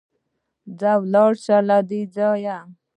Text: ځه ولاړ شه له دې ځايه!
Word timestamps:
ځه 0.79 0.91
ولاړ 1.01 1.31
شه 1.43 1.57
له 1.67 1.77
دې 1.89 2.01
ځايه! 2.15 2.57